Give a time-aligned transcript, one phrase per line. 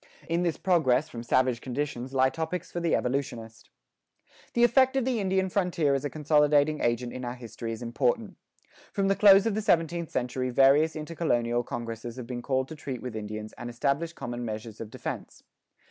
[0.27, 5.19] In this progress from savage conditions lie topics for the evolutionist.[15:1] The effect of the
[5.19, 8.35] Indian frontier as a consolidating agent in our history is important.
[8.91, 13.03] From the close of the seventeenth century various intercolonial congresses have been called to treat
[13.03, 15.43] with Indians and establish common measures of defense.